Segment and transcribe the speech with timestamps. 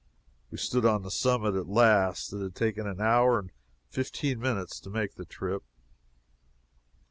[0.49, 3.51] We stood on the summit at last it had taken an hour and
[3.87, 5.61] fifteen minutes to make the trip.